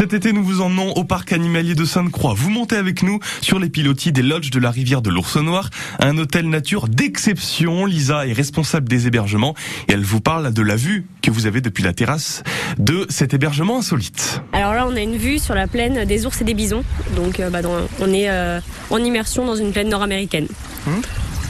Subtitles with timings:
[0.00, 2.32] Cet été, nous vous emmenons au parc animalier de Sainte-Croix.
[2.34, 5.68] Vous montez avec nous sur les pilotis des lodges de la rivière de l'Ours Noir,
[5.98, 7.84] un hôtel nature d'exception.
[7.84, 9.54] Lisa est responsable des hébergements
[9.88, 12.42] et elle vous parle de la vue que vous avez depuis la terrasse
[12.78, 14.40] de cet hébergement insolite.
[14.54, 16.82] Alors là, on a une vue sur la plaine des ours et des bisons.
[17.14, 18.58] Donc, euh, bah, dans- on est euh,
[18.88, 20.46] en immersion dans une plaine nord-américaine.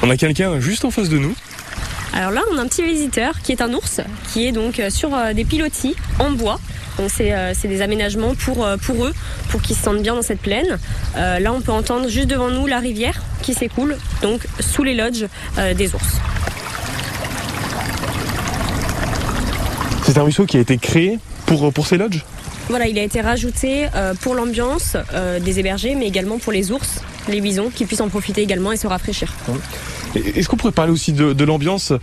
[0.03, 1.37] On a quelqu'un juste en face de nous.
[2.12, 4.01] Alors là, on a un petit visiteur qui est un ours,
[4.32, 6.59] qui est donc euh, sur des pilotis en bois.
[7.01, 9.14] Donc c'est euh, c'est des aménagements pour, euh, pour eux,
[9.48, 10.79] pour qu'ils se sentent bien dans cette plaine.
[11.16, 14.95] Euh, là, on peut entendre juste devant nous la rivière qui s'écoule, donc sous les
[14.95, 16.20] lodges euh, des ours.
[20.05, 22.23] C'est un ruisseau qui a été créé pour, pour ces lodges?
[22.69, 26.70] Voilà, il a été rajouté euh, pour l'ambiance euh, des hébergés, mais également pour les
[26.70, 29.33] ours, les bisons, qui puissent en profiter également et se rafraîchir.
[30.14, 31.95] Est-ce qu'on pourrait parler aussi de, de l'ambiance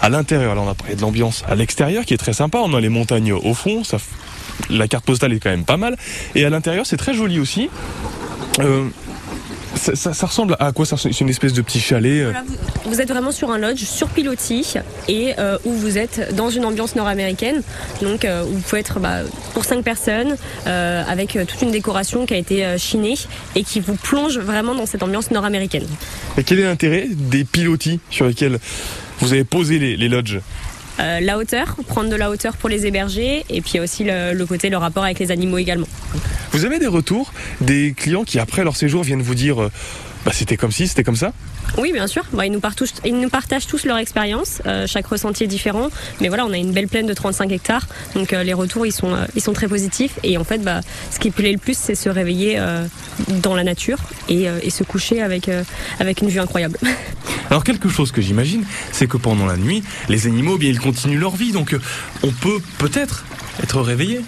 [0.00, 0.54] à l'intérieur?
[0.54, 2.58] Là, on a parlé de l'ambiance à l'extérieur qui est très sympa.
[2.58, 3.84] On a les montagnes au fond.
[3.84, 3.98] Ça,
[4.70, 5.96] la carte postale est quand même pas mal.
[6.34, 7.68] Et à l'intérieur, c'est très joli aussi.
[8.60, 8.88] Euh,
[9.76, 10.84] ça, ça- ça ressemble à quoi?
[10.86, 12.22] Ça ressemble- C'est une espèce de petit chalet.
[12.22, 12.24] euh.
[12.32, 14.74] Voilà, vous, vous êtes vraiment sur un lodge sur pilotis
[15.08, 17.62] et euh, où vous êtes dans une ambiance nord-américaine.
[18.02, 19.18] Donc euh, où vous pouvez être bah,
[19.54, 23.14] pour cinq personnes euh, avec toute une décoration qui a été chinée
[23.54, 25.86] et qui vous plonge vraiment dans cette ambiance nord-américaine.
[26.36, 28.58] Et quel est l'intérêt des pilotis sur lesquels
[29.20, 30.40] vous avez posé les, les lodges?
[31.00, 34.46] Euh, la hauteur, prendre de la hauteur pour les héberger et puis aussi le, le
[34.46, 35.88] côté, le rapport avec les animaux également.
[36.52, 39.70] Vous avez des retours des clients qui, après leur séjour, viennent vous dire euh,
[40.24, 41.32] bah, c'était comme ci, c'était comme ça?
[41.76, 42.24] Oui, bien sûr.
[42.32, 44.60] Bah, ils, nous partagent, ils nous partagent tous leur expérience.
[44.66, 45.88] Euh, chaque ressenti est différent.
[46.20, 47.86] Mais voilà, on a une belle plaine de 35 hectares.
[48.14, 50.18] Donc euh, les retours, ils sont, euh, ils sont très positifs.
[50.24, 52.60] Et en fait, bah, ce qui plaît le plus, c'est se réveiller
[53.42, 55.50] dans la nature et, et se coucher avec,
[55.98, 56.78] avec une vue incroyable.
[57.50, 60.80] Alors quelque chose que j'imagine, c'est que pendant la nuit, les animaux, eh bien, ils
[60.80, 61.80] continuent leur vie, donc euh,
[62.22, 63.24] on peut peut-être
[63.62, 64.20] être réveillé.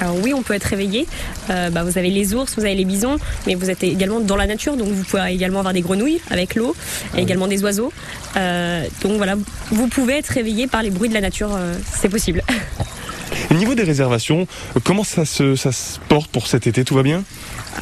[0.00, 1.06] Alors oui, on peut être réveillé.
[1.50, 4.36] Euh, bah, vous avez les ours, vous avez les bisons, mais vous êtes également dans
[4.36, 6.74] la nature, donc vous pouvez également avoir des grenouilles avec l'eau,
[7.16, 7.92] et également des oiseaux.
[8.36, 9.36] Euh, donc voilà,
[9.70, 12.42] vous pouvez être réveillé par les bruits de la nature, euh, c'est possible.
[13.50, 14.46] Au niveau des réservations,
[14.76, 16.84] euh, comment ça se, ça se porte pour cet été?
[16.84, 17.22] Tout va bien?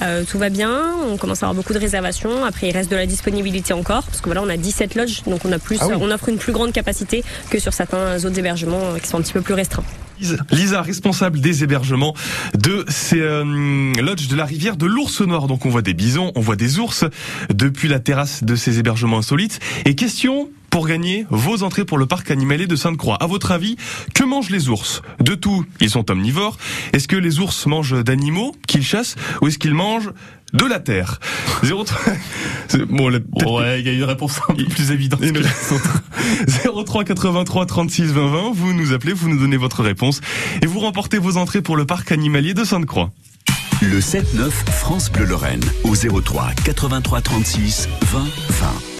[0.03, 0.71] Euh, tout va bien,
[1.09, 2.45] on commence à avoir beaucoup de réservations.
[2.45, 5.45] Après, il reste de la disponibilité encore, parce que voilà, on a 17 lodges, donc
[5.45, 5.95] on a plus, Ah oui.
[6.01, 9.23] on offre une plus grande capacité que sur certains autres hébergements euh, qui sont un
[9.23, 9.85] petit peu plus restreints.
[10.21, 12.15] Lisa- Lisa, responsable des hébergements
[12.57, 15.47] de ces euh, lodges de la rivière de l'Ours Noir.
[15.49, 17.05] Donc on voit des bisons, on voit des ours
[17.53, 19.59] depuis la terrasse de ces hébergements insolites.
[19.87, 23.17] Et question pour gagner vos entrées pour le parc animalier de Sainte-Croix.
[23.23, 23.77] À votre avis,
[24.13, 25.03] que mangent les ours?
[25.21, 26.57] De tout, ils sont omnivores.
[26.93, 30.11] Est-ce que les ours mangent d'animaux qu'ils chassent ou est-ce qu'ils mangent
[30.53, 31.21] de la terre?
[31.63, 31.85] 03
[32.67, 35.73] C'est- Bon, Ouais, il y a une réponse un peu plus évidente que Une- les
[35.73, 36.03] autres.
[36.85, 40.21] 03 83 36 20 20, vous nous appelez, vous nous donnez votre réponse
[40.61, 43.13] et vous remportez vos entrées pour le parc animalier de Sainte-Croix.
[43.81, 48.67] Le 7-9 France Bleu Lorraine au 03 83 36 20 20.